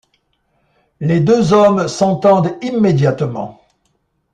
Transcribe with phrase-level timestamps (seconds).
[0.99, 3.61] Les deux hommes s'entendent immédiatement.